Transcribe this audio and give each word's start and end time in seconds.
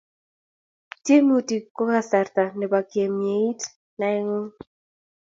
Tiemutik 1.03 1.63
ko 1.75 1.81
kasarta 1.89 2.43
ne 2.57 2.65
bo 2.71 2.79
kemieit 2.91 3.61
naengung 3.97 4.49